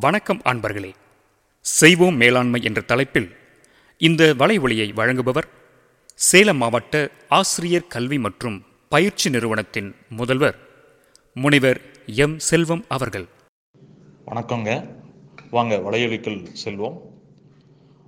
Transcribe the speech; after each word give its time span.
வணக்கம் 0.00 0.40
அன்பர்களே. 0.44 0.92
செய்வோம் 1.60 2.16
மேலாண்மை 2.16 2.62
என்ற 2.62 2.80
தலைப்பில் 2.80 3.36
இந்த 3.98 4.34
வலைவொலியை 4.38 4.92
வழங்குபவர் 4.94 5.48
சேலம் 6.14 6.56
மாவட்ட 6.56 7.10
ஆசிரியர் 7.28 7.86
கல்வி 7.88 8.18
மற்றும் 8.18 8.64
பயிற்சி 8.88 9.30
நிறுவனத்தின் 9.30 9.94
முதல்வர் 10.08 10.58
முனைவர் 11.34 11.80
எம். 12.06 12.38
செல்வம் 12.38 12.84
அவர்கள். 12.88 13.26
வணக்கங்க. 14.26 14.88
வாங்க 15.50 15.76
வலையொலிக்குள் 15.76 16.46
செல்வோம். 16.64 16.98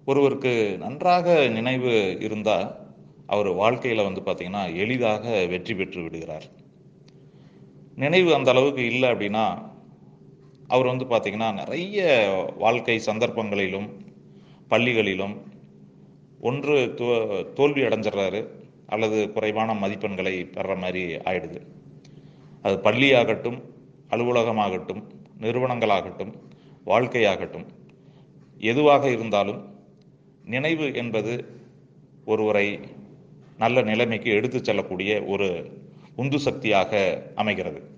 ஒருவருக்கு 0.05 0.77
நன்றாக 0.79 1.49
நினைவு 1.49 2.17
இருந்தால் 2.21 2.77
அவர் 3.27 3.49
வாழ்க்கையில் 3.49 4.05
வந்து 4.05 4.21
பார்த்தீங்கன்னா 4.21 4.77
எளிதாக 4.77 5.47
வெற்றி 5.47 5.75
பெற்று 5.75 6.03
விடுகிறார். 6.03 6.45
நினைவு 7.95 8.35
அந்த 8.35 8.51
அளவுக்கு 8.51 8.87
இல்லை 8.87 9.11
அப்படின்னா 9.11 9.73
அவர் 10.69 10.87
வந்து 10.87 11.05
பார்த்தீங்கன்னா 11.05 11.55
நிறைய 11.55 12.03
வாழ்க்கை 12.59 12.99
சந்தர்ப்பங்களிலும் 12.99 13.89
பள்ளிகளிலும் 14.71 15.41
ஒன்று 16.41 16.95
தோ 16.97 17.53
தோல்வி 17.53 17.83
அடைஞ்சிடுறாரு. 17.83 18.49
அல்லது 18.87 19.33
குறைவான 19.33 19.75
மதிப்பெண்களை 19.75 20.53
பெற 20.53 20.77
மாதிரி 20.77 21.17
ஆயிடுது. 21.17 21.67
அது 22.63 22.77
பள்ளியாகட்டும் 22.77 23.63
அலுவலகமாகட்டும் 24.11 25.03
நிறுவனங்களாகட்டும் 25.41 26.33
வாழ்க்கையாகட்டும் 26.87 27.67
எதுவாக 28.59 29.11
இருந்தாலும் 29.11 29.77
நினைவு 30.45 30.95
என்பது 30.95 31.63
ஒருவரை 32.25 32.81
நல்ல 33.59 33.83
நிலைமைக்கு 33.83 34.31
எடுத்துச் 34.31 34.65
செல்லக்கூடிய 34.65 35.23
ஒரு 35.23 35.49
உந்து 36.17 36.39
சக்தியாக 36.39 37.23
அமைகிறது. 37.35 37.94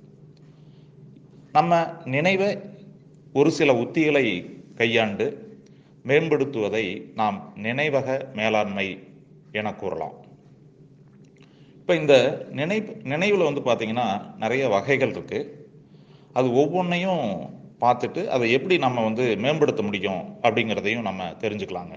நம்ம 1.57 1.73
நினைவை 2.15 2.49
ஒரு 3.39 3.51
சில 3.59 3.71
உத்திகளை 3.83 4.25
கையாண்டு 4.79 5.27
மேம்படுத்துவதை 6.09 6.83
நாம் 7.21 7.39
நினைவக 7.67 8.17
மேலாண்மை 8.39 8.87
என 9.59 9.73
கூறலாம். 9.75 10.17
இப்போ 11.81 11.95
இந்த 12.01 12.15
நினை 12.61 12.79
நினைவில் 13.13 13.47
வந்து 13.49 13.63
பார்த்தீங்கன்னா 13.69 14.07
நிறைய 14.43 14.65
வகைகள் 14.75 15.13
இருக்கு. 15.17 15.41
அது 16.33 16.49
ஒவ்வொன்றையும் 16.63 17.25
பார்த்துட்டு 17.85 18.25
அதை 18.37 18.49
எப்படி 18.57 18.79
நம்ம 18.87 19.05
வந்து 19.05 19.27
மேம்படுத்த 19.45 19.83
முடியும் 19.83 20.23
அப்படிங்கிறதையும் 20.43 21.09
நம்ம 21.09 21.31
தெரிஞ்சுக்கலாங்க. 21.45 21.97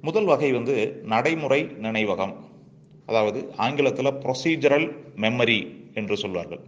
முதல் 0.00 0.30
வகை 0.32 0.52
வந்து 0.52 0.76
நடைமுறை 1.14 1.60
நினைவகம். 1.86 2.36
அதாவது 3.06 3.40
ஆங்கிலத்தில் 3.66 4.18
ப்ரொசீஜரல் 4.24 4.88
மெமரி 5.16 5.60
என்று 5.94 6.16
சொல்வார்கள். 6.16 6.64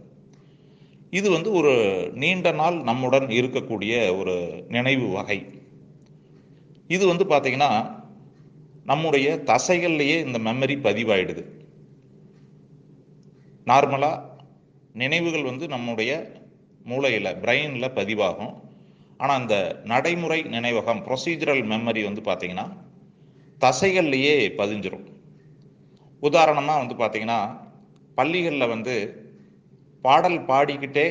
இது 1.11 1.31
வந்து 1.31 1.51
ஒரு 1.51 1.73
நீண்ட 2.13 2.51
நாள் 2.51 2.77
நம்முடன் 2.81 3.27
இருக்கக்கூடிய 3.27 4.15
ஒரு 4.17 4.63
நினைவு 4.67 5.07
வகை. 5.07 5.37
இது 6.87 7.07
வந்து 7.07 7.25
பார்த்தீங்கன்னா 7.25 7.71
நம்முடைய 8.85 9.43
தசைகள்லேயே 9.45 10.17
இந்த 10.25 10.39
மெமரி 10.39 10.75
பதிவாயிடுது. 10.87 11.43
நார்மலாக 13.65 14.23
நினைவுகள் 14.93 15.43
வந்து 15.43 15.67
நம்முடைய 15.67 16.11
மூளையில் 16.85 17.37
பிரெயினில் 17.43 17.95
பதிவாகும். 17.95 18.53
ஆனால் 19.17 19.41
இந்த 19.41 19.81
நடைமுறை 19.83 20.43
நினைவகம் 20.43 21.01
ப்ரொசீஜரல் 21.07 21.63
மெமரி 21.73 22.03
வந்து 22.03 22.21
பார்த்தீங்கன்னா 22.21 22.67
தசைகள்லேயே 23.61 24.35
பதிஞ்சிரும். 24.61 25.05
உதாரணமாக 26.19 26.81
வந்து 26.83 26.95
பார்த்தீங்கன்னா 26.95 27.39
பள்ளிகளில் 28.15 28.67
வந்து 28.67 28.95
பாடல் 30.05 30.39
பாடிக்கிட்டே 30.49 31.07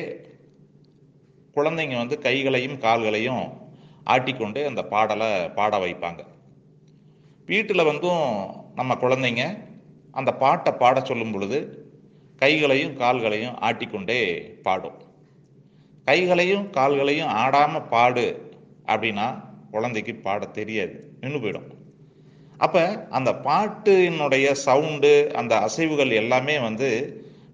குழந்தைங்க 1.55 1.95
வந்து 1.97 2.17
கைகளையும் 2.25 2.77
கால்களையும் 2.85 3.45
ஆட்டிக்கொண்டு 4.13 4.59
அந்த 4.69 4.81
பாடலை 4.91 5.29
பாட 5.49 5.77
வைப்பாங்க. 5.77 6.21
வீட்டில் 7.49 7.89
வந்தும் 7.89 8.25
நம்ம 8.75 8.95
குழந்தைங்க 8.95 9.43
அந்த 10.11 10.31
பாட்டை 10.43 10.71
பாட 10.73 10.97
சொல்லும் 11.09 11.31
பொழுது 11.31 11.59
கைகளையும் 12.41 12.95
கால்களையும் 13.01 13.55
ஆட்டிக்கொண்டே 13.67 14.19
பாடும். 14.65 14.97
கைகளையும் 16.07 16.65
கால்களையும் 16.69 17.33
ஆடாமல் 17.43 17.89
பாடு 17.93 18.25
அப்படின்னா 18.91 19.27
குழந்தைக்கு 19.71 20.15
பாட 20.15 20.45
தெரியாது 20.59 20.95
நின்று 21.21 21.39
போயிடும். 21.39 21.69
அப்போ 22.57 22.83
அந்த 23.17 23.31
பாட்டினுடைய 23.47 24.47
சவுண்டு 24.65 25.13
அந்த 25.33 25.53
அசைவுகள் 25.67 26.13
எல்லாமே 26.21 26.55
வந்து 26.59 26.89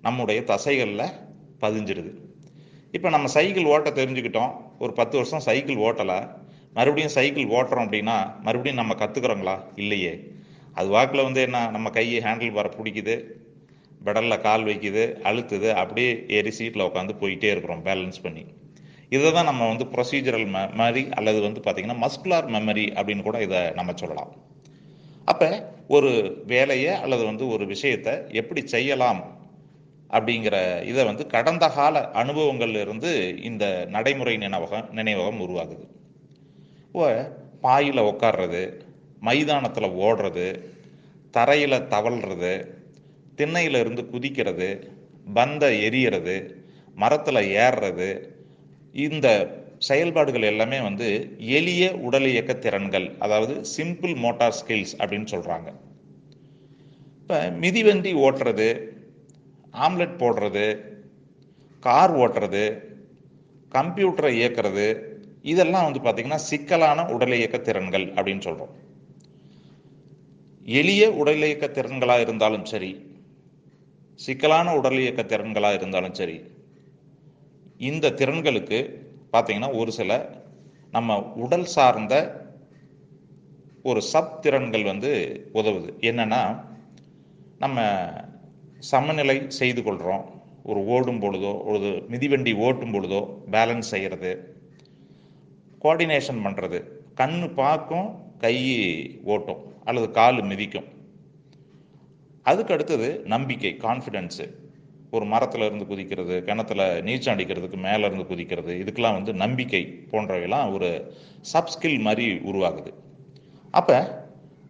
நம்முடைய 0.02 0.40
தசைகளில் 0.52 1.07
பதிஞ்சிடுது 1.66 2.12
இப்போ 2.96 3.09
நம்ம 3.09 3.28
சைக்கிள் 3.35 3.69
ஓட்ட 3.74 3.90
தெரிஞ்சுக்கிட்டோம். 3.90 4.51
ஒரு 4.79 4.94
பத்து 4.94 5.16
வருஷம் 5.18 5.46
சைக்கிள் 5.47 5.84
ஓட்டலை. 5.88 6.18
மறுபடியும் 6.74 7.13
சைக்கிள் 7.16 7.53
ஓட்டுறோம் 7.57 7.85
அப்படின்னா 7.88 8.18
மறுபடியும் 8.41 8.79
நம்ம 8.81 8.94
கற்றுக்குறோங்களா 8.94 9.56
இல்லையே. 9.75 10.13
அது 10.74 10.88
வாக்கில் 10.90 11.24
வந்து 11.24 11.41
என்ன? 11.41 11.59
நம்ம 11.69 11.90
கையை 11.90 12.19
ஹேண்டில் 12.22 12.56
பாரை 12.57 12.69
பிடிக்குது. 12.78 13.16
பெடலில் 14.06 14.41
கால் 14.41 14.63
வைக்குது 14.63 15.03
அழுத்துது. 15.29 15.69
அப்படியே 15.74 16.12
ஏறி 16.28 16.51
சீட்டில் 16.51 16.88
உட்காந்து 16.88 17.13
போயிட்டே 17.19 17.50
இருக்கிறோம் 17.51 17.84
பேலன்ஸ் 17.85 18.24
பண்ணி. 18.24 18.44
இதை 19.09 19.31
தான் 19.31 19.50
நம்ம 19.50 19.68
வந்து 19.68 19.85
ப்ரொசீஜரல் 19.85 20.47
மெமரி 20.56 21.03
அல்லது 21.12 21.40
வந்து 21.41 21.62
பார்த்திங்கன்னா 21.66 21.97
மஸ்குலார் 22.06 22.47
மெமரி 22.56 22.85
அப்படின்னு 23.00 23.24
கூட 23.24 23.40
இதை 23.41 23.62
நம்ம 23.69 23.94
சொல்லலாம். 23.95 24.31
அப்போ 25.25 25.50
ஒரு 25.88 26.12
வேலையை 26.47 26.94
அல்லது 26.94 27.24
வந்து 27.25 27.47
ஒரு 27.47 27.66
விஷயத்தை 27.66 28.13
எப்படி 28.31 28.62
செய்யலாம்? 28.68 29.22
அப்படிங்கிற 30.13 30.56
இதை 30.85 31.03
வந்து 31.06 31.24
கடந்த 31.28 31.66
கால 31.69 32.01
அனுபவங்கள்ல 32.13 32.81
இருந்து 32.81 33.12
இந்த 33.41 33.66
நடைமுறை 33.90 34.35
நினைவகம் 34.38 34.90
நினைவகம் 34.94 35.41
உருவாகுது. 35.41 35.85
ஓ 36.94 37.06
பாயில் 37.62 38.01
உட்கார்றது 38.01 38.63
மைதானத்தில் 39.22 39.96
ஓடுறது 40.06 40.47
தரையில் 41.34 41.85
தவழ்றது 41.88 42.53
திண்ணையில 43.35 43.79
இருந்து 43.79 44.03
குதிக்கிறது 44.06 44.69
பந்த 45.34 45.66
எரியறது 45.88 46.35
மரத்தில் 46.95 47.50
ஏறுறது 47.57 48.09
இந்த 48.95 49.28
செயல்பாடுகள் 49.80 50.44
எல்லாமே 50.44 50.80
வந்து 50.80 51.07
எளிய 51.57 51.84
உடல் 52.01 52.28
இயக்க 52.28 52.53
திறன்கள் 52.56 53.07
அதாவது 53.19 53.53
சிம்பிள் 53.75 54.13
மோட்டார் 54.16 54.57
ஸ்கில்ஸ் 54.59 54.94
அப்படின்னு 55.00 55.30
சொல்கிறாங்க 55.31 55.69
இப்போ 57.22 57.38
மிதிவண்டி 57.59 58.12
ஓட்டுறது 58.25 58.68
ஆம்லெட் 59.73 60.19
போடுறது 60.19 60.66
கார் 61.79 62.11
ஓட்டுறது 62.11 62.66
கம்ப்யூட்டரை 63.72 64.31
இயக்கிறது 64.39 64.88
இதெல்லாம் 65.41 65.84
வந்து 65.84 66.00
பார்த்திங்கன்னா 66.00 66.35
சிக்கலான 66.35 67.06
உடல் 67.09 67.34
இயக்க 67.34 67.57
திறன்கள் 67.57 68.06
அப்படின்னு 68.12 68.39
சொல்கிறோம் 68.39 68.73
எளிய 70.66 71.12
உடல் 71.12 71.44
இயக்க 71.44 71.67
திறன்களாக 71.67 72.19
இருந்தாலும் 72.19 72.66
சரி 72.66 72.91
சிக்கலான 74.19 74.75
உடல் 74.75 75.00
இயக்க 75.00 75.22
திறன்களாக 75.23 75.73
இருந்தாலும் 75.73 76.13
சரி 76.13 76.44
இந்த 77.78 78.09
திறன்களுக்கு 78.09 78.79
பார்த்தீங்கன்னா 79.31 79.75
ஒரு 79.75 79.91
சில 79.91 80.41
நம்ம 80.91 81.19
உடல் 81.22 81.66
சார்ந்த 81.66 82.41
ஒரு 83.83 84.01
சப் 84.01 84.41
திறன்கள் 84.41 84.83
வந்து 84.83 85.12
உதவுது. 85.53 85.89
என்னன்னா 86.00 86.41
நம்ம 87.59 87.79
சமநிலை 88.91 89.35
செய்து 89.59 89.81
கொள்கிறோம் 89.83 90.25
ஒரு 90.71 90.79
ஓடும் 90.94 91.21
பொழுதோ 91.23 91.51
ஒரு 91.71 91.89
மிதிவண்டி 92.13 92.53
ஓட்டும் 92.66 92.94
பொழுதோ 92.95 93.21
பேலன்ஸ் 93.53 93.91
செய்கிறது 93.94 94.31
கோஆர்டினேஷன் 95.83 96.41
பண்ணுறது 96.45 96.79
கண் 97.21 97.39
பார்க்கும் 97.59 98.09
கை 98.44 98.55
ஓட்டும் 99.33 99.61
அல்லது 99.89 100.07
கால் 100.17 100.41
மிதிக்கும். 100.51 100.88
அதுக்கு 102.45 102.73
அடுத்தது 102.75 103.07
நம்பிக்கை 103.33 103.71
கான்ஃபிடென்ஸு 103.85 104.45
ஒரு 105.15 105.25
மரத்தில் 105.33 105.65
இருந்து 105.67 105.85
குதிக்கிறது 105.89 106.35
கிணத்துல 106.47 106.81
நீச்சல் 107.07 107.33
அடிக்கிறதுக்கு 107.33 107.79
மேலே 107.88 108.05
இருந்து 108.09 108.25
குதிக்கிறது 108.31 108.73
இதுக்கெல்லாம் 108.81 109.17
வந்து 109.17 109.33
நம்பிக்கை 109.44 109.81
போன்றவையெல்லாம் 110.11 110.71
ஒரு 110.75 110.89
சப்ஸ்கில் 111.53 112.00
மாதிரி 112.07 112.25
உருவாகுது. 112.50 112.91
அப்போ 113.79 113.97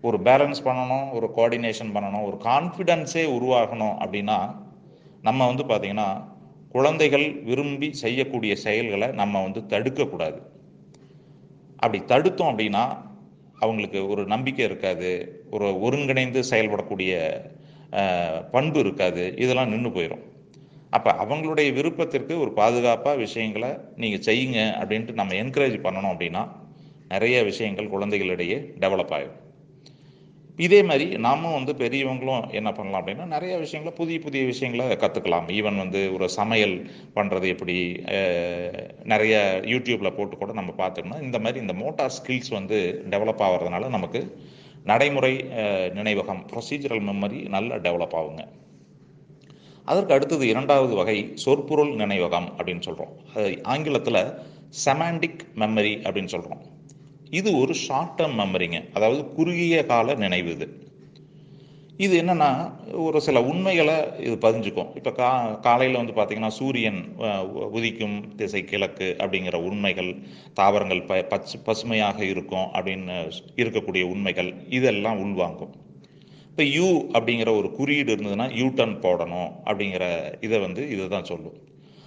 ஒரு 0.03 0.17
பேலன்ஸ் 0.27 0.65
பண்ணணும் 0.65 1.07
ஒரு 1.11 1.27
கோஆர்டினேஷன் 1.35 1.93
பண்ணணும் 1.95 2.25
ஒரு 2.29 2.37
கான்ஃபிடென்ஸே 2.49 3.25
உருவாகணும் 3.37 3.95
அப்படின்னா 4.03 4.39
நம்ம 5.21 5.45
வந்து 5.47 5.63
பார்த்திங்கன்னா 5.63 6.09
குழந்தைகள் 6.69 7.25
விரும்பி 7.43 7.87
செய்யக்கூடிய 7.93 8.53
செயல்களை 8.55 9.07
நம்ம 9.11 9.41
வந்து 9.43 9.61
தடுக்கக்கூடாது. 9.73 10.39
அப்படி 11.75 11.99
தடுத்தோம் 12.11 12.51
அப்படின்னா 12.51 12.83
அவங்களுக்கு 13.59 13.99
ஒரு 14.07 14.23
நம்பிக்கை 14.25 14.63
இருக்காது 14.65 15.11
ஒரு 15.49 15.67
ஒருங்கிணைந்து 15.79 16.41
செயல்படக்கூடிய 16.51 17.13
பண்பு 18.51 18.79
இருக்காது 18.79 19.23
இதெல்லாம் 19.37 19.71
நின்று 19.73 19.89
போயிடும் 19.89 20.23
அப்போ 20.93 21.11
அவங்களுடைய 21.23 21.69
விருப்பத்திற்கு 21.73 22.33
ஒரு 22.39 22.51
பாதுகாப்பாக 22.53 23.15
விஷயங்களை 23.15 23.71
நீங்கள் 23.95 24.25
செய்யுங்க 24.25 24.59
அப்படின்ட்டு 24.79 25.13
நம்ம 25.13 25.35
என்கரேஜ் 25.35 25.77
பண்ணணும் 25.81 26.13
அப்படின்னா 26.13 26.43
நிறைய 27.07 27.37
விஷயங்கள் 27.43 27.93
குழந்தைகளிடையே 27.93 28.57
டெவலப் 28.79 29.13
ஆகும் 29.13 29.39
இதே 30.57 30.83
மாதிரி 30.83 31.05
நாம 31.17 31.51
வந்து 31.53 31.73
பெரியவங்களும் 31.73 32.49
என்ன 32.49 32.71
பண்ணலாம் 32.71 33.01
அப்படின்னா 33.01 33.25
நிறைய 33.25 33.57
விஷயங்களை 33.57 33.97
புதிய 33.97 34.19
புதிய 34.19 34.45
விஷயங்களை 34.45 34.95
கற்றுக்கலாம் 34.95 35.47
ஈவன் 35.49 35.77
வந்து 35.77 36.13
ஒரு 36.13 36.29
சமையல் 36.29 36.75
பண்ணுறது 37.15 37.47
எப்படி 37.47 37.75
நிறைய 39.03 39.61
யூடியூப்பில் 39.65 40.15
போட்டு 40.15 40.37
கூட 40.37 40.53
நம்ம 40.53 40.73
பார்த்தோம்னா 40.77 41.21
இந்த 41.21 41.39
மாதிரி 41.39 41.59
இந்த 41.59 41.73
மோட்டார் 41.73 42.13
ஸ்கில்ஸ் 42.17 42.51
வந்து 42.51 43.05
டெவலப் 43.09 43.43
ஆகிறதுனால 43.45 43.89
நமக்கு 43.89 44.21
நடைமுறை 44.83 45.33
நினைவகம் 45.99 46.43
ப்ரொசீஜரல் 46.51 47.03
மெமரி 47.09 47.49
நல்லா 47.49 47.75
டெவலப் 47.75 48.15
ஆகுங்க. 48.19 48.43
அதற்கு 49.85 50.13
அடுத்தது 50.13 50.47
இரண்டாவது 50.47 50.95
வகை 50.95 51.31
சொற்பொருள் 51.33 51.93
நினைவகம் 51.95 52.49
அப்படின்னு 52.57 52.81
சொல்கிறோம் 52.81 53.13
அது 53.33 53.59
ஆங்கிலத்தில் 53.63 54.21
செமாண்டிக் 54.85 55.41
மெமரி 55.55 55.95
அப்படின்னு 56.07 56.33
சொல்கிறோம் 56.35 56.61
இது 57.39 57.57
ஒரு 57.57 57.73
ஷார்ட் 57.73 58.19
டேர்ம் 58.19 58.39
மெமரிங்க 58.39 58.79
அதாவது 58.93 59.33
குறுகிய 59.33 59.85
கால 59.85 60.13
நினைவு 60.13 60.51
இது. 60.51 60.67
இது 61.97 62.21
என்னன்னா 62.21 62.49
ஒரு 62.91 63.21
சில 63.21 63.43
உண்மைகளை 63.43 63.95
இது 64.19 64.35
பதிஞ்சுக்கும். 64.35 64.95
இப்போ 64.95 65.11
கா 65.11 65.29
காலையில் 65.53 66.05
வந்து 66.05 66.13
பார்த்தீங்கன்னா 66.13 66.47
சூரியன் 66.47 66.99
உ- 67.17 67.77
உதிக்கும் 67.77 68.35
திசை 68.35 68.63
கிழக்கு 68.63 69.15
அப்படிங்கிற 69.19 69.55
உண்மைகள் 69.55 70.15
தாவரங்கள் 70.53 71.03
ப 71.03 71.21
பச்சு 71.21 71.59
பசுமையாக 71.59 72.25
இருக்கும் 72.25 72.67
அப்படின்னு 72.73 73.31
இருக்கக்கூடிய 73.55 74.03
உண்மைகள் 74.03 74.53
இதெல்லாம் 74.69 75.19
உள்வாங்கும். 75.19 75.73
இப்போ 76.49 76.63
யூ 76.63 76.87
அப்படிங்கிற 77.11 77.57
ஒரு 77.57 77.71
குறியீடு 77.71 78.15
இருந்ததுன்னா 78.15 78.55
யூ 78.55 78.65
டர்ன் 78.65 78.99
போடணும் 78.99 79.51
அப்படிங்கிற 79.65 80.33
இதை 80.43 80.59
வந்து 80.59 80.89
இதை 80.89 81.07
தான் 81.07 81.25
சொல்லும். 81.25 81.57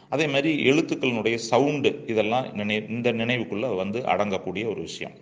அதே 0.08 0.26
மாதிரி 0.26 0.50
எழுத்துக்களினுடைய 0.70 1.34
சவுண்டு 1.50 1.90
இதெல்லாம் 2.06 2.46
நினை 2.52 2.76
இந்த 2.88 3.12
நினைவுக்குள்ளே 3.12 3.70
வந்து 3.76 3.98
அடங்கக்கூடிய 4.12 4.64
ஒரு 4.66 4.80
விஷயம். 4.80 5.14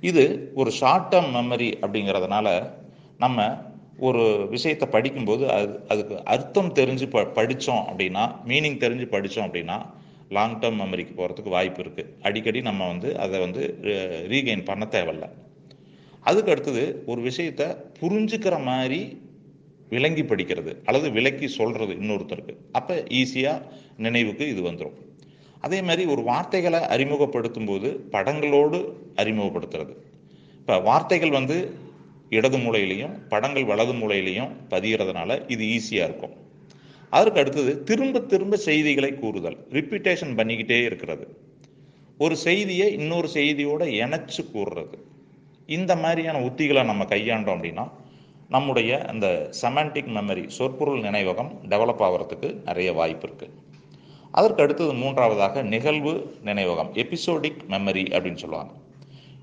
இது 0.00 0.24
ஒரு 0.54 0.70
ஷார்ட் 0.70 1.08
டேர்ம் 1.14 1.30
மெமரி 1.36 1.70
அப்படிங்கிறதுனால 1.84 2.48
நம்ம 3.18 3.38
ஒரு 3.98 4.24
விஷயத்தை 4.50 4.88
படிக்கும்போது 4.88 5.44
அது 5.50 5.84
அதுக்கு 5.88 6.16
அர்த்தம் 6.24 6.72
தெரிஞ்சு 6.74 7.06
ப 7.08 7.24
படித்தோம் 7.38 7.84
அப்படின்னா 7.90 8.24
மீனிங் 8.50 8.82
தெரிஞ்சு 8.84 9.06
படித்தோம் 9.14 9.46
அப்படின்னா 9.48 9.78
லாங் 10.28 10.58
டேர்ம் 10.60 10.80
மெமரிக்கு 10.82 11.14
போகிறதுக்கு 11.16 11.48
வாய்ப்பு 11.48 11.80
இருக்குது 11.82 12.10
அடிக்கடி 12.22 12.60
நம்ம 12.60 12.86
வந்து 12.86 13.18
அதை 13.18 13.40
வந்து 13.40 13.62
ரீகெயின் 14.32 14.64
பண்ண 14.64 14.84
தேவையில்ல. 14.90 15.26
அதுக்கு 16.20 16.50
அடுத்தது 16.50 16.84
ஒரு 17.06 17.20
விஷயத்தை 17.20 17.66
புரிஞ்சுக்கிற 18.00 18.54
மாதிரி 18.64 19.00
விளங்கி 19.88 20.22
படிக்கிறது 20.22 20.72
அல்லது 20.84 21.08
விளக்கி 21.10 21.48
சொல்றது 21.48 21.92
இன்னொருத்தருக்கு. 21.94 22.54
அப்போ 22.72 22.94
ஈஸியாக 23.20 23.62
நினைவுக்கு 23.96 24.46
இது 24.48 24.62
வந்துடும் 24.70 24.96
அதே 25.60 25.78
மாதிரி 25.82 26.02
ஒரு 26.12 26.22
வார்த்தைகளை 26.22 26.80
அறிமுகப்படுத்தும் 26.94 27.66
போது 27.66 27.88
படங்களோடு 28.12 28.78
அறிமுகப்படுத்துறது. 29.22 29.94
இப்போ 30.60 30.74
வார்த்தைகள் 30.78 31.36
வந்து 31.38 31.56
இடது 32.30 32.58
மூலையிலையும் 32.58 33.14
படங்கள் 33.28 33.64
வலது 33.64 33.92
மூலையிலையும் 33.92 34.52
பதிகிறதுனால 34.70 35.50
இது 35.54 35.64
ஈஸியாக 35.76 36.08
இருக்கும். 36.08 36.34
அதற்கு 37.10 37.40
அடுத்தது 37.40 37.72
திரும்ப 37.88 38.20
திரும்ப 38.32 38.56
செய்திகளை 38.68 39.10
கூறுதல் 39.14 39.58
ரிப்பீட்டேஷன் 39.72 40.34
பண்ணிக்கிட்டே 40.38 40.78
இருக்கிறது. 40.84 41.26
ஒரு 42.18 42.36
செய்தியை 42.36 42.92
இன்னொரு 42.92 43.28
செய்தியோட 43.34 43.82
இணைச்சு 44.02 44.42
கூறுறது. 44.54 44.96
இந்த 45.76 45.92
மாதிரியான 45.96 46.40
உத்திகளை 46.48 46.84
நம்ம 46.84 47.04
கையாண்டோம் 47.04 47.56
அப்படின்னா 47.56 47.84
நம்முடைய 48.50 48.90
அந்த 49.10 49.26
செமான்டிக் 49.60 50.10
மெமரி 50.16 50.44
சொற்பொருள் 50.56 51.00
நினைவகம் 51.00 51.50
டெவலப் 51.72 52.02
ஆகிறதுக்கு 52.06 52.48
நிறைய 52.64 52.90
வாய்ப்பு 52.92 53.26
இருக்குது 53.28 53.54
அதற்கு 54.34 54.62
அடுத்தது 54.62 54.92
மூன்றாவதாக 54.92 55.62
நிகழ்வு 55.72 56.12
நினைவகம் 56.44 56.90
எபிசோடிக் 57.02 57.60
மெமரி 57.70 58.04
அப்படின்னு 58.14 58.42
சொல்லுவாங்க. 58.42 58.72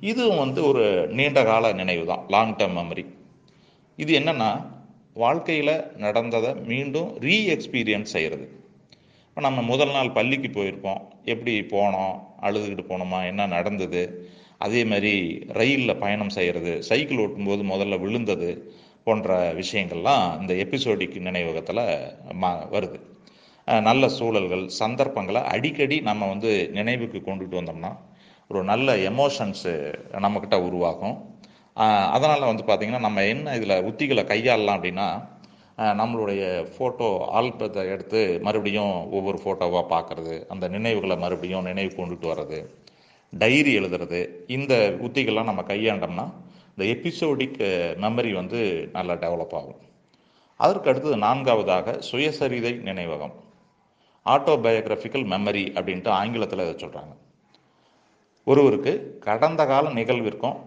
இதுவும் 0.01 0.37
வந்து 0.37 0.61
ஒரு 0.69 0.83
நீண்ட 1.11 1.39
கால 1.43 1.71
நினைவு 1.73 2.03
தான் 2.05 2.23
லாங் 2.29 2.55
டேர்ம் 2.55 2.77
மெமரி 2.79 3.05
இது 3.99 4.11
என்னென்னா 4.19 4.49
வாழ்க்கையில் 5.15 5.75
நடந்ததை 5.95 6.51
மீண்டும் 6.71 7.09
ரீ 7.25 7.37
எக்ஸ்பீரியன்ஸ் 7.55 8.13
செய்கிறது 8.15 8.45
இப்போ 9.27 9.41
நம்ம 9.41 9.61
முதல் 9.63 9.91
நாள் 9.91 10.11
பள்ளிக்கு 10.11 10.49
போயிருப்போம் 10.49 11.01
எப்படி 11.25 11.53
போனோம் 11.71 12.15
அழுதுகிட்டு 12.41 12.83
போனோமா 12.89 13.19
என்ன 13.25 13.47
நடந்தது 13.47 14.01
அதே 14.57 14.81
மாதிரி 14.85 15.13
ரயிலில் 15.53 15.99
பயணம் 15.99 16.29
செய்கிறது 16.29 16.73
சைக்கிள் 16.89 17.21
ஓட்டும்போது 17.23 17.63
முதல்ல 17.63 17.99
விழுந்தது 17.99 18.49
போன்ற 19.07 19.37
விஷயங்கள்லாம் 19.61 20.25
இந்த 20.41 20.53
எபிசோடிக் 20.63 21.17
நினைவகத்தில் 21.27 21.83
மா 22.43 22.51
வருது. 22.75 22.99
நல்ல 23.87 24.03
சூழல்கள் 24.17 24.63
சந்தர்ப்பங்களை 24.79 25.41
அடிக்கடி 25.53 25.97
நம்ம 26.09 26.27
வந்து 26.33 26.51
நினைவுக்கு 26.77 27.19
கொண்டுட்டு 27.27 27.55
வந்தோம்னா 27.59 27.91
ஒரு 28.51 28.61
நல்ல 28.71 28.95
எமோஷன்ஸு 29.11 29.73
நம்மக்கிட்ட 30.25 30.57
உருவாகும். 30.67 31.17
அதனால் 32.15 32.49
வந்து 32.51 32.63
பார்த்திங்கன்னா 32.65 33.05
நம்ம 33.07 33.23
என்ன 33.33 33.53
இதில் 33.59 33.83
உத்திகளை 33.89 34.23
கையாளலாம் 34.31 34.77
அப்படின்னா 34.77 35.07
நம்மளுடைய 35.99 36.41
ஃபோட்டோ 36.73 37.07
ஆல்பத்தை 37.39 37.83
எடுத்து 37.93 38.19
மறுபடியும் 38.47 38.93
ஒவ்வொரு 39.17 39.37
ஃபோட்டோவாக 39.43 39.85
பார்க்குறது 39.93 40.35
அந்த 40.53 40.65
நினைவுகளை 40.75 41.15
மறுபடியும் 41.23 41.67
நினைவு 41.69 41.91
கொண்டுட்டு 41.99 42.27
வர்றது 42.31 42.59
டைரி 43.33 43.71
எழுதுறது 43.79 44.19
இந்த 44.57 44.73
உத்திகள்லாம் 45.07 45.49
நம்ம 45.51 45.61
கையாண்டோம்னா 45.71 46.25
இந்த 46.75 46.85
எபிசோடிக் 46.93 47.57
மெமரி 48.03 48.33
வந்து 48.33 48.89
நல்லா 48.93 49.13
டெவலப் 49.13 49.53
ஆகும். 49.53 49.81
அதற்கு 50.59 50.89
அடுத்தது 50.89 51.17
நான்காவதாக 51.17 51.99
சுயசரிதை 52.11 52.71
நினைவகம். 52.89 53.33
ஆட்டோபயோகிராஃபிக்கல் 54.25 55.25
மெமரி 55.33 55.63
அப்படின்ட்டு 55.79 56.07
ஆங்கிலத்தில் 56.07 56.63
இதை 56.65 56.73
சொல்கிறாங்க 56.83 57.13
ஒருவருக்கு 58.43 58.93
கடந்த 59.19 59.65
கால 59.65 59.89
நிகழ்விற்கும் 59.89 60.57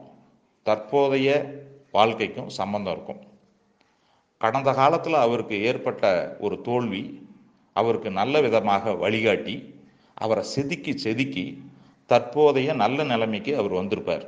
தற்போதைய 0.63 1.31
வாழ்க்கைக்கும் 1.93 2.49
சம்பந்தம் 2.49 2.93
இருக்கும். 2.93 3.21
கடந்த 4.39 4.73
காலத்தில் 4.73 5.15
அவருக்கு 5.15 5.63
ஏற்பட்ட 5.63 6.37
ஒரு 6.41 6.61
தோல்வி 6.61 7.03
அவருக்கு 7.73 8.11
நல்ல 8.11 8.41
விதமாக 8.41 8.95
வழிகாட்டி 8.95 9.57
அவரை 10.15 10.45
செதுக்கி 10.45 10.99
செதுக்கி 10.99 11.47
தற்போதைய 12.07 12.73
நல்ல 12.73 13.05
நிலைமைக்கு 13.05 13.57
அவர் 13.57 13.79
வந்திருப்பார். 13.81 14.27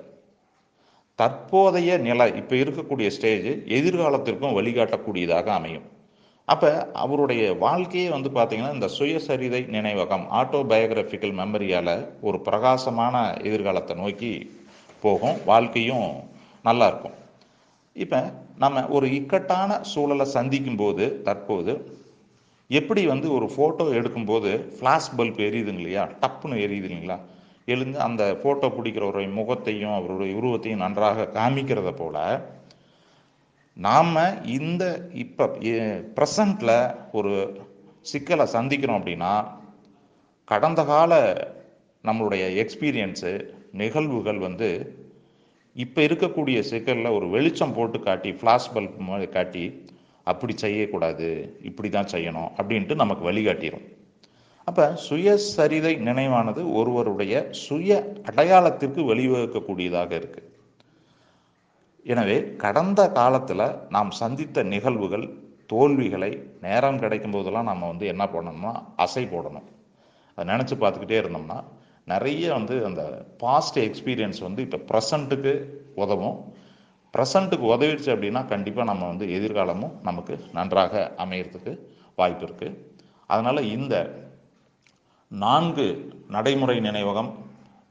தற்போதைய 1.20 1.93
நிலை 2.06 2.26
இப்போ 2.41 2.55
இருக்கக்கூடிய 2.62 3.09
ஸ்டேஜ் 3.15 3.49
எதிர்காலத்திற்கும் 3.79 4.56
வழிகாட்டக்கூடியதாக 4.59 5.47
அமையும். 5.59 5.87
அப்போ 6.53 6.69
அவருடைய 7.05 7.43
வாழ்க்கையே 7.65 8.09
வந்து 8.15 8.29
பார்த்திங்கன்னா 8.37 8.75
இந்த 8.76 8.88
சுயசரிதை 8.99 9.61
நினைவகம் 9.76 10.25
ஆட்டோபயோகிராஃபிக்கல் 10.41 11.35
மெமரியால் 11.41 11.94
ஒரு 12.29 12.38
பிரகாசமான 12.47 13.15
எதிர்காலத்தை 13.49 13.97
நோக்கி 14.03 14.32
போகும். 15.05 15.38
வாழ்க்கையும் 15.50 16.09
நல்லா 16.69 16.87
இருக்கும். 16.91 17.17
இப்போ 18.05 18.21
நம்ம 18.62 18.87
ஒரு 18.97 19.06
இக்கட்டான 19.19 19.81
சூழலை 19.93 20.26
சந்திக்கும் 20.37 20.81
போது 20.82 21.05
தற்போது 21.26 21.73
எப்படி 22.81 23.03
வந்து 23.12 23.29
ஒரு 23.37 23.47
ஃபோட்டோ 23.55 23.85
எடுக்கும்போது 23.99 24.50
ஃப்ளாஷ் 24.76 25.12
பல்ப் 25.19 25.38
எரியுதுங்க 25.49 25.82
இல்லையா? 25.82 26.05
டப்புன்னு 26.23 26.62
எரியுது 26.64 26.88
இல்லைங்களா? 26.88 27.19
எழுந்து 27.69 27.99
அந்த 28.00 28.23
ஃபோட்டோ 28.35 28.69
பிடிக்கிறவருடைய 28.70 29.31
முகத்தையும் 29.32 29.97
அவருடைய 29.97 30.33
உருவத்தையும் 30.35 30.85
நன்றாக 30.85 31.28
காமிக்கிறத 31.35 31.90
போல 31.95 32.16
நாம் 33.76 34.16
இந்த 34.54 34.85
இப்போ 35.16 35.45
ப்ரெசண்டில் 36.16 36.76
ஒரு 37.12 37.33
சிக்கலை 38.07 38.47
சந்திக்கிறோம் 38.54 38.99
அப்படின்னா 38.99 39.33
கடந்த 40.49 40.81
கால 40.85 41.12
நம்மளுடைய 42.04 42.45
எக்ஸ்பீரியன்ஸு 42.62 43.33
நிகழ்வுகள் 43.75 44.38
வந்து 44.38 44.71
இப்போ 45.76 46.00
இருக்கக்கூடிய 46.02 46.59
சிக்கலில் 46.69 47.16
ஒரு 47.16 47.26
வெளிச்சம் 47.28 47.75
போட்டு 47.75 47.99
காட்டி 48.00 48.31
ஃப்ளாஷ் 48.33 48.73
பல்ப் 48.75 48.99
மாதிரி 49.02 49.28
காட்டி 49.31 49.64
அப்படி 50.26 50.54
செய்யக்கூடாது 50.57 51.28
இப்படி 51.62 51.88
தான் 51.90 52.12
செய்யணும் 52.12 52.50
அப்படின்ட்டு 52.57 52.95
நமக்கு 52.95 53.23
வழிகாட்டிடும் 53.28 53.87
அப்போ 54.69 54.85
சுயசரிதை 55.07 55.93
நினைவானது 56.09 56.63
ஒருவருடைய 56.79 57.35
சுய 57.65 57.99
அடையாளத்திற்கு 58.29 59.01
வழிவகுக்கக்கூடியதாக 59.11 60.11
இருக்கு. 60.21 60.43
எனவே 62.13 62.37
கடந்த 62.65 63.01
காலத்தில் 63.19 63.65
நாம் 63.97 64.11
சந்தித்த 64.23 64.63
நிகழ்வுகள் 64.75 65.27
தோல்விகளை 65.73 66.31
நேரம் 66.67 67.01
கிடைக்கும் 67.03 67.35
போதெல்லாம் 67.37 67.71
நம்ம 67.71 67.89
வந்து 67.93 68.07
என்ன 68.13 68.25
பண்ணணும்னா 68.35 68.73
அசை 69.05 69.25
போடணும். 69.33 69.67
அதை 70.39 70.47
நினச்சி 70.53 70.75
பார்த்துக்கிட்டே 70.83 71.19
இருந்தோம்னா 71.23 71.59
நிறைய 72.13 72.45
வந்து 72.59 72.77
அந்த 72.89 73.03
பாஸ்ட் 73.43 73.79
எக்ஸ்பீரியன்ஸ் 73.89 74.41
வந்து 74.47 74.61
இப்போ 74.67 74.79
ப்ரெசண்ட்டுக்கு 74.91 75.53
உதவும். 76.03 76.39
ப்ரெசண்ட்டுக்கு 77.15 77.67
உதவிடுச்சு 77.75 78.11
அப்படின்னா 78.15 78.43
கண்டிப்பாக 78.53 78.91
நம்ம 78.91 79.07
வந்து 79.13 79.27
எதிர்காலமும் 79.39 79.95
நமக்கு 80.09 80.35
நன்றாக 80.59 81.03
அமையறதுக்கு 81.25 81.73
வாய்ப்பு 82.21 82.45
இருக்குது 82.47 82.77
அதனால் 83.31 83.69
இந்த 83.77 83.95
நான்கு 85.30 85.85
நடைமுறை 86.28 86.78
நினைவகம் 86.78 87.28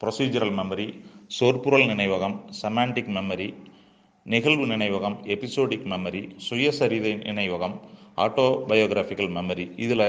ப்ரொசீஜரல் 0.01 0.53
மெமரி 0.53 0.88
சொற்பொருள் 1.27 1.84
நினைவகம் 1.84 2.36
செமாண்டிக் 2.62 3.12
மெமரி 3.17 3.53
நிகழ்வு 4.25 4.65
நினைவகம் 4.67 5.17
எபிசோடிக் 5.25 5.86
மெமரி 5.86 6.22
சுயசரிதை 6.50 7.12
நினைவகம் 7.27 7.75
ஆட்டோபயோகிராஃபிக்கல் 8.17 9.32
மெமரி 9.38 9.65
இதில் 9.75 10.06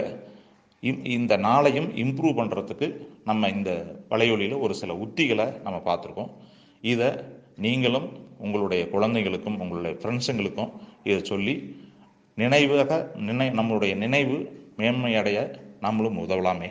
இந்த 1.03 1.37
நாளையும் 1.37 1.91
இம்ப்ரூவ் 2.05 2.39
பண்ணுறதுக்கு 2.41 2.89
நம்ம 3.25 3.49
இந்த 3.49 3.71
வலையொலியில் 4.11 4.59
ஒரு 4.59 4.75
சில 4.75 4.93
உத்திகளை 4.95 5.47
நம்ம 5.63 5.83
பார்த்துருக்கோம். 5.85 6.31
இதை 6.81 7.11
நீங்களும் 7.57 8.09
உங்களுடைய 8.39 8.89
குழந்தைகளுக்கும் 8.89 9.61
உங்களுடைய 9.61 9.95
ஃப்ரெண்ட்ஸுங்களுக்கும் 10.01 10.73
இதை 11.05 11.21
சொல்லி 11.23 11.77
நினைவாக 12.35 13.11
நினை 13.17 13.51
நம்மளுடைய 13.51 13.95
நினைவு 13.95 14.39
மேன்மையடைய 14.77 15.39
நம்மளும் 15.81 16.19
உதவலாமே. 16.19 16.71